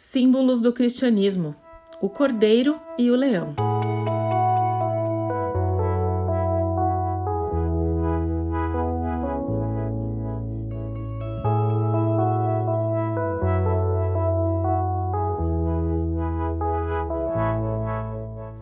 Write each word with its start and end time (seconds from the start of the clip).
Símbolos 0.00 0.60
do 0.60 0.72
cristianismo: 0.72 1.56
o 2.00 2.08
cordeiro 2.08 2.80
e 2.96 3.10
o 3.10 3.16
leão. 3.16 3.52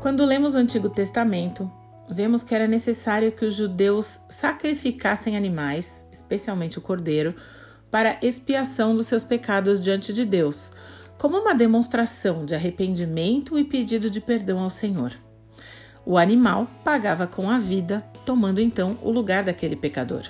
Quando 0.00 0.24
lemos 0.24 0.54
o 0.54 0.58
Antigo 0.58 0.88
Testamento, 0.88 1.70
vemos 2.08 2.42
que 2.42 2.54
era 2.54 2.66
necessário 2.66 3.30
que 3.30 3.44
os 3.44 3.54
judeus 3.54 4.22
sacrificassem 4.30 5.36
animais, 5.36 6.06
especialmente 6.10 6.78
o 6.78 6.80
cordeiro, 6.80 7.34
para 7.90 8.18
expiação 8.22 8.96
dos 8.96 9.06
seus 9.06 9.22
pecados 9.22 9.82
diante 9.82 10.14
de 10.14 10.24
Deus 10.24 10.72
como 11.18 11.38
uma 11.38 11.54
demonstração 11.54 12.44
de 12.44 12.54
arrependimento 12.54 13.58
e 13.58 13.64
pedido 13.64 14.10
de 14.10 14.20
perdão 14.20 14.60
ao 14.60 14.70
Senhor. 14.70 15.12
O 16.04 16.16
animal 16.16 16.68
pagava 16.84 17.26
com 17.26 17.50
a 17.50 17.58
vida, 17.58 18.04
tomando 18.24 18.60
então 18.60 18.98
o 19.02 19.10
lugar 19.10 19.42
daquele 19.42 19.74
pecador. 19.74 20.24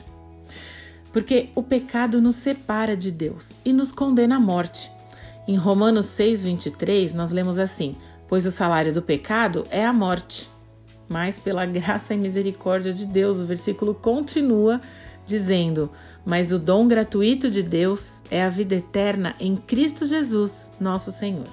Porque 1.13 1.51
o 1.55 1.63
pecado 1.63 2.21
nos 2.21 2.37
separa 2.37 2.97
de 2.97 3.11
Deus 3.11 3.53
e 3.65 3.73
nos 3.73 3.93
condena 3.93 4.37
à 4.37 4.41
morte. 4.41 4.91
Em 5.47 5.57
Romanos 5.57 6.07
6:23 6.07 7.13
nós 7.13 7.31
lemos 7.31 7.59
assim: 7.59 7.97
"Pois 8.29 8.47
o 8.47 8.51
salário 8.51 8.93
do 8.93 9.03
pecado 9.03 9.67
é 9.71 9.85
a 9.85 9.93
morte". 9.93 10.49
Mas 11.09 11.39
pela 11.39 11.65
graça 11.67 12.15
e 12.15 12.17
misericórdia 12.17 12.93
de 12.93 13.07
Deus, 13.07 13.39
o 13.39 13.47
versículo 13.47 13.95
continua 13.95 14.81
dizendo: 15.27 15.91
Mas 16.25 16.53
o 16.53 16.59
dom 16.59 16.87
gratuito 16.87 17.51
de 17.51 17.63
Deus 17.63 18.23
é 18.31 18.43
a 18.43 18.49
vida 18.49 18.77
eterna 18.77 19.35
em 19.39 19.57
Cristo 19.57 20.07
Jesus, 20.07 20.73
nosso 20.81 21.13
Senhor. 21.13 21.51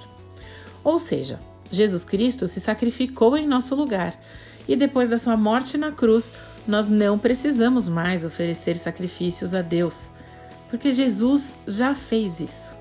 Ou 0.82 0.98
seja, 0.98 1.40
Jesus 1.70 2.04
Cristo 2.04 2.46
se 2.46 2.60
sacrificou 2.60 3.36
em 3.36 3.46
nosso 3.46 3.74
lugar 3.74 4.18
e 4.66 4.76
depois 4.76 5.08
da 5.08 5.18
sua 5.18 5.36
morte 5.36 5.76
na 5.76 5.92
cruz, 5.92 6.32
nós 6.66 6.88
não 6.88 7.18
precisamos 7.18 7.88
mais 7.88 8.24
oferecer 8.24 8.76
sacrifícios 8.76 9.54
a 9.54 9.60
Deus, 9.60 10.10
porque 10.70 10.92
Jesus 10.92 11.58
já 11.66 11.94
fez 11.94 12.40
isso. 12.40 12.74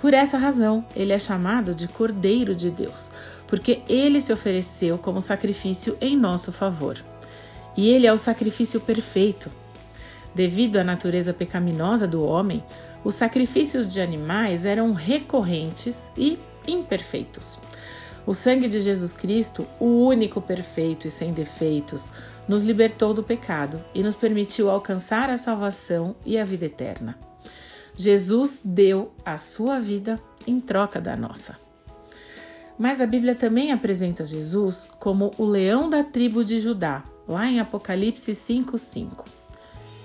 Por 0.00 0.14
essa 0.14 0.38
razão, 0.38 0.84
ele 0.94 1.12
é 1.12 1.18
chamado 1.18 1.74
de 1.74 1.88
Cordeiro 1.88 2.54
de 2.54 2.70
Deus, 2.70 3.10
porque 3.46 3.82
ele 3.88 4.20
se 4.20 4.32
ofereceu 4.32 4.96
como 4.96 5.20
sacrifício 5.20 5.96
em 6.00 6.16
nosso 6.16 6.52
favor. 6.52 6.96
E 7.76 7.88
ele 7.88 8.06
é 8.06 8.12
o 8.12 8.16
sacrifício 8.16 8.80
perfeito, 8.80 9.50
Devido 10.34 10.76
à 10.76 10.84
natureza 10.84 11.34
pecaminosa 11.34 12.06
do 12.06 12.22
homem, 12.22 12.62
os 13.04 13.14
sacrifícios 13.14 13.88
de 13.88 14.00
animais 14.00 14.64
eram 14.64 14.92
recorrentes 14.92 16.12
e 16.16 16.38
imperfeitos. 16.66 17.58
O 18.26 18.34
sangue 18.34 18.68
de 18.68 18.80
Jesus 18.80 19.12
Cristo, 19.12 19.66
o 19.80 20.06
único 20.06 20.40
perfeito 20.40 21.08
e 21.08 21.10
sem 21.10 21.32
defeitos, 21.32 22.12
nos 22.46 22.62
libertou 22.62 23.14
do 23.14 23.22
pecado 23.22 23.82
e 23.94 24.02
nos 24.02 24.14
permitiu 24.14 24.70
alcançar 24.70 25.30
a 25.30 25.36
salvação 25.36 26.14
e 26.24 26.38
a 26.38 26.44
vida 26.44 26.66
eterna. 26.66 27.18
Jesus 27.96 28.60
deu 28.64 29.12
a 29.24 29.38
sua 29.38 29.80
vida 29.80 30.20
em 30.46 30.60
troca 30.60 31.00
da 31.00 31.16
nossa. 31.16 31.58
Mas 32.78 33.00
a 33.00 33.06
Bíblia 33.06 33.34
também 33.34 33.72
apresenta 33.72 34.24
Jesus 34.24 34.88
como 34.98 35.32
o 35.36 35.44
leão 35.44 35.88
da 35.88 36.02
tribo 36.02 36.44
de 36.44 36.58
Judá, 36.58 37.04
lá 37.28 37.46
em 37.46 37.60
Apocalipse 37.60 38.34
5:5. 38.34 39.39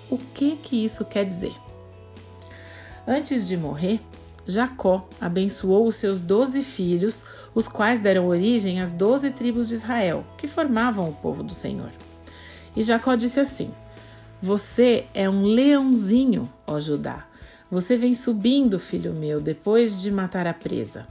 O 0.09 0.17
que 0.17 0.55
que 0.57 0.83
isso 0.83 1.05
quer 1.05 1.25
dizer? 1.25 1.53
Antes 3.07 3.47
de 3.47 3.57
morrer, 3.57 3.99
Jacó 4.45 5.07
abençoou 5.19 5.87
os 5.87 5.95
seus 5.95 6.21
doze 6.21 6.61
filhos, 6.61 7.23
os 7.53 7.67
quais 7.67 7.99
deram 7.99 8.27
origem 8.27 8.81
às 8.81 8.93
doze 8.93 9.31
tribos 9.31 9.69
de 9.69 9.75
Israel, 9.75 10.23
que 10.37 10.47
formavam 10.47 11.09
o 11.09 11.13
povo 11.13 11.43
do 11.43 11.53
Senhor. 11.53 11.91
E 12.75 12.83
Jacó 12.83 13.15
disse 13.15 13.39
assim: 13.39 13.71
Você 14.41 15.05
é 15.13 15.29
um 15.29 15.43
leãozinho, 15.43 16.51
ó 16.67 16.79
Judá. 16.79 17.25
Você 17.71 17.97
vem 17.97 18.13
subindo, 18.13 18.77
filho 18.77 19.13
meu, 19.13 19.41
depois 19.41 20.01
de 20.01 20.11
matar 20.11 20.45
a 20.45 20.53
presa. 20.53 21.07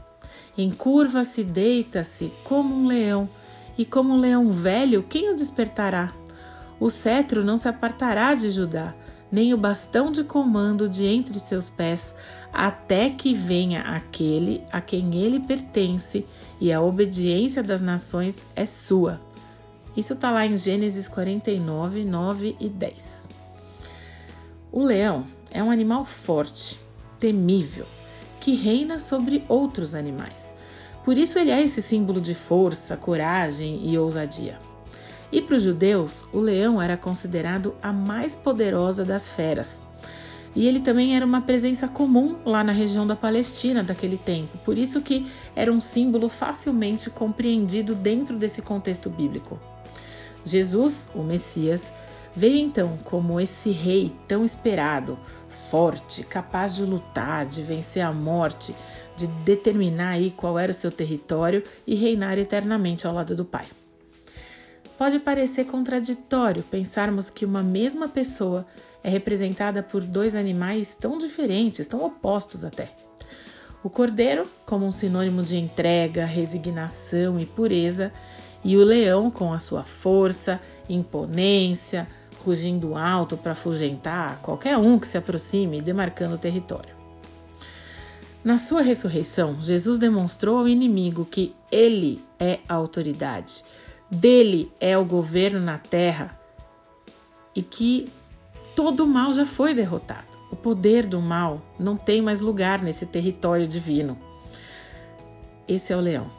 Encurva-se, 0.57 1.43
deita-se 1.43 2.33
como 2.45 2.75
um 2.75 2.87
leão, 2.87 3.29
e 3.77 3.85
como 3.85 4.15
um 4.15 4.19
leão 4.19 4.53
velho, 4.53 5.03
quem 5.03 5.31
o 5.33 5.35
despertará? 5.35 6.13
O 6.79 6.91
cetro 6.91 7.45
não 7.45 7.57
se 7.57 7.69
apartará 7.69 8.35
de 8.35 8.51
Judá, 8.51 8.95
nem 9.31 9.53
o 9.53 9.59
bastão 9.59 10.13
de 10.13 10.23
comando 10.23 10.89
de 10.89 11.07
entre 11.07 11.39
seus 11.41 11.69
pés, 11.69 12.15
até 12.53 13.11
que 13.11 13.35
venha 13.35 13.83
aquele 13.83 14.63
a 14.71 14.81
quem 14.81 15.15
ele 15.17 15.41
pertence, 15.41 16.27
e 16.61 16.73
a 16.73 16.81
obediência 16.81 17.63
das 17.63 17.83
nações 17.83 18.47
é 18.55 18.65
sua. 18.65 19.21
Isso 19.97 20.13
está 20.15 20.31
lá 20.31 20.47
em 20.47 20.57
Gênesis 20.57 21.09
49, 21.09 22.05
9 22.05 22.57
e 22.61 22.69
10. 22.69 23.29
O 24.71 24.83
leão 24.83 25.25
é 25.51 25.63
um 25.63 25.71
animal 25.71 26.05
forte, 26.05 26.81
temível, 27.19 27.87
que 28.41 28.55
reina 28.55 28.99
sobre 28.99 29.45
outros 29.49 29.95
animais. 29.95 30.53
Por 31.05 31.17
isso 31.17 31.39
ele 31.39 31.51
é 31.51 31.63
esse 31.63 31.81
símbolo 31.81 32.21
de 32.21 32.35
força, 32.35 32.97
coragem 32.97 33.89
e 33.89 33.97
ousadia. 33.99 34.59
E 35.35 35.43
para 35.43 35.57
os 35.57 35.65
judeus, 35.65 36.25
o 36.33 36.39
leão 36.39 36.81
era 36.81 36.97
considerado 36.97 37.75
a 37.83 37.93
mais 37.93 38.37
poderosa 38.37 39.05
das 39.05 39.33
feras. 39.33 39.83
E 40.55 40.69
ele 40.69 40.79
também 40.79 41.17
era 41.17 41.27
uma 41.27 41.41
presença 41.41 41.89
comum 41.89 42.37
lá 42.45 42.63
na 42.63 42.71
região 42.71 43.05
da 43.05 43.17
Palestina 43.17 43.83
daquele 43.83 44.17
tempo, 44.17 44.57
por 44.59 44.79
isso 44.79 45.03
que 45.03 45.27
era 45.57 45.73
um 45.73 45.81
símbolo 45.81 46.29
facilmente 46.29 47.11
compreendido 47.11 47.97
dentro 47.97 48.37
desse 48.37 48.63
contexto 48.63 49.11
bíblico. 49.11 49.59
Jesus, 50.45 51.09
o 51.13 51.25
Messias, 51.25 51.93
veio 52.33 52.57
então 52.57 52.97
como 53.03 53.41
esse 53.41 53.73
rei 53.73 54.13
tão 54.29 54.45
esperado, 54.45 55.19
forte, 55.49 56.23
capaz 56.23 56.77
de 56.77 56.85
lutar, 56.85 57.45
de 57.45 57.61
vencer 57.61 58.05
a 58.05 58.13
morte, 58.13 58.73
de 59.17 59.27
determinar 59.27 60.11
aí 60.11 60.31
qual 60.31 60.57
era 60.57 60.71
o 60.71 60.75
seu 60.75 60.93
território 60.93 61.65
e 61.85 61.97
reinar 61.97 62.39
eternamente 62.39 63.05
ao 63.05 63.13
lado 63.13 63.35
do 63.35 63.45
Pai. 63.45 63.67
Pode 64.97 65.19
parecer 65.19 65.65
contraditório 65.65 66.63
pensarmos 66.63 67.29
que 67.29 67.45
uma 67.45 67.63
mesma 67.63 68.09
pessoa 68.09 68.65
é 69.03 69.09
representada 69.09 69.83
por 69.83 70.03
dois 70.03 70.37
animais 70.37 70.95
tão 70.95 71.19
diferentes, 71.19 71.89
tão 71.89 72.05
opostos 72.05 72.65
até. 72.65 72.93
O 73.83 73.91
cordeiro, 73.91 74.47
como 74.65 74.87
um 74.87 74.93
sinônimo 74.93 75.43
de 75.43 75.57
entrega, 75.57 76.25
resignação 76.25 77.41
e 77.41 77.45
pureza, 77.45 78.13
e 78.65 78.77
o 78.77 78.85
leão, 78.85 79.31
com 79.31 79.53
a 79.53 79.59
sua 79.59 79.83
força, 79.83 80.61
imponência, 80.89 82.09
rugindo 82.45 82.95
alto 82.95 83.37
para 83.37 83.53
afugentar 83.53 84.39
qualquer 84.43 84.79
um 84.79 84.99
que 84.99 85.09
se 85.09 85.19
aproxime, 85.19 85.83
demarcando 85.83 86.37
o 86.37 86.39
território. 86.39 86.95
Na 88.45 88.59
sua 88.59 88.81
ressurreição, 88.81 89.61
Jesus 89.61 89.99
demonstrou 89.99 90.59
ao 90.59 90.69
inimigo 90.69 91.27
que 91.31 91.55
ele 91.71 92.23
é 92.39 92.61
a 92.69 92.75
autoridade 92.75 93.65
dele 94.11 94.73
é 94.81 94.97
o 94.97 95.05
governo 95.05 95.61
na 95.61 95.79
terra 95.79 96.39
e 97.55 97.63
que 97.63 98.11
todo 98.75 99.05
o 99.05 99.07
mal 99.07 99.33
já 99.33 99.47
foi 99.47 99.75
derrotado. 99.75 100.35
O 100.51 100.57
poder 100.57 101.07
do 101.07 101.21
mal 101.21 101.61
não 101.79 101.97
tem 101.97 102.23
mais 102.23 102.41
lugar 102.41 102.81
nesse 102.83 103.07
território 103.07 103.67
divino. 103.67 104.17
Esse 105.67 105.93
é 105.93 105.97
o 105.97 106.01
leão. 106.01 106.31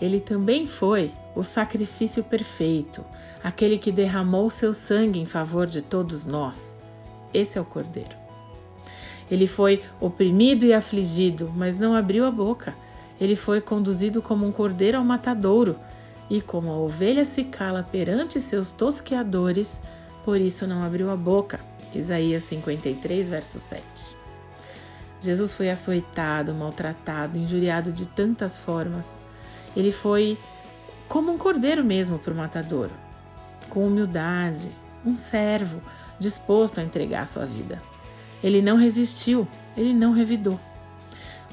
Ele 0.00 0.18
também 0.18 0.66
foi 0.66 1.12
o 1.36 1.42
sacrifício 1.42 2.24
perfeito, 2.24 3.04
aquele 3.42 3.78
que 3.78 3.92
derramou 3.92 4.50
seu 4.50 4.72
sangue 4.72 5.20
em 5.20 5.26
favor 5.26 5.66
de 5.66 5.80
todos 5.80 6.24
nós. 6.24 6.76
Esse 7.32 7.58
é 7.58 7.60
o 7.60 7.64
cordeiro. 7.64 8.16
Ele 9.30 9.46
foi 9.46 9.82
oprimido 10.00 10.66
e 10.66 10.74
afligido, 10.74 11.52
mas 11.54 11.78
não 11.78 11.94
abriu 11.94 12.24
a 12.24 12.30
boca. 12.30 12.74
Ele 13.20 13.36
foi 13.36 13.60
conduzido 13.60 14.20
como 14.20 14.46
um 14.46 14.52
cordeiro 14.52 14.98
ao 14.98 15.04
matadouro 15.04 15.78
e 16.32 16.40
como 16.40 16.72
a 16.72 16.78
ovelha 16.78 17.26
se 17.26 17.44
cala 17.44 17.82
perante 17.82 18.40
seus 18.40 18.72
tosqueadores, 18.72 19.82
por 20.24 20.40
isso 20.40 20.66
não 20.66 20.82
abriu 20.82 21.10
a 21.10 21.16
boca. 21.16 21.60
Isaías 21.94 22.44
53, 22.44 23.28
verso 23.28 23.60
7. 23.60 23.82
Jesus 25.20 25.52
foi 25.52 25.68
açoitado, 25.68 26.54
maltratado, 26.54 27.38
injuriado 27.38 27.92
de 27.92 28.06
tantas 28.06 28.56
formas. 28.56 29.20
Ele 29.76 29.92
foi 29.92 30.38
como 31.06 31.30
um 31.30 31.36
cordeiro 31.36 31.84
mesmo 31.84 32.18
para 32.18 32.32
o 32.32 32.36
matadouro, 32.36 32.92
com 33.68 33.86
humildade, 33.86 34.70
um 35.04 35.14
servo 35.14 35.82
disposto 36.18 36.80
a 36.80 36.82
entregar 36.82 37.26
sua 37.26 37.44
vida. 37.44 37.78
Ele 38.42 38.62
não 38.62 38.78
resistiu, 38.78 39.46
ele 39.76 39.92
não 39.92 40.12
revidou. 40.12 40.58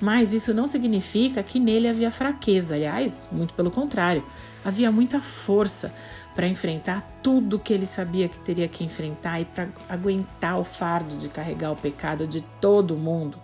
Mas 0.02 0.32
isso 0.32 0.54
não 0.54 0.66
significa 0.66 1.44
que 1.44 1.60
nele 1.60 1.88
havia 1.88 2.10
fraqueza, 2.10 2.76
aliás, 2.76 3.26
muito 3.32 3.54
pelo 3.54 3.70
contrário. 3.70 4.24
Havia 4.64 4.92
muita 4.92 5.20
força 5.22 5.94
para 6.34 6.48
enfrentar 6.48 7.20
tudo 7.22 7.60
que 7.60 7.74
ele 7.74 7.86
sabia 7.86 8.30
que 8.30 8.40
teria 8.40 8.68
que 8.68 8.84
enfrentar 8.84 9.42
e 9.42 9.46
para 9.46 9.68
aguentar 9.90 10.58
o 10.58 10.64
fardo 10.64 11.18
de 11.18 11.28
carregar 11.28 11.72
o 11.72 11.76
pecado 11.76 12.26
de 12.26 12.42
todo 12.62 12.96
mundo. 12.96 13.38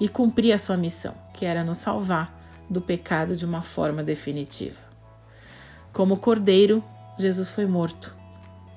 e 0.00 0.08
cumprir 0.08 0.52
a 0.52 0.58
sua 0.58 0.76
missão, 0.76 1.14
que 1.32 1.46
era 1.46 1.62
nos 1.62 1.78
salvar 1.78 2.34
do 2.68 2.80
pecado 2.80 3.36
de 3.36 3.44
uma 3.44 3.62
forma 3.62 4.02
definitiva. 4.02 4.80
Como 5.92 6.16
cordeiro, 6.16 6.82
Jesus 7.16 7.50
foi 7.50 7.64
morto, 7.64 8.14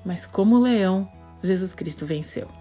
mas 0.04 0.24
como 0.26 0.60
leão, 0.60 1.10
Jesus 1.42 1.74
Cristo 1.74 2.06
venceu. 2.06 2.57